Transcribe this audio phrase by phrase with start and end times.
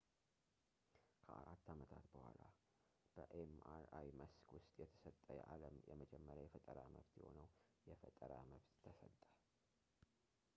[1.23, 2.39] ከአራት ዓመታት በኋላ
[3.15, 7.47] በ ኤምአርአይ መስክ ውስጥ የተሰጠ የዓለም የመጀመሪያ የፈጠራ መብት የሆነው
[7.91, 9.21] የፈጠራ መብት ተሰጠ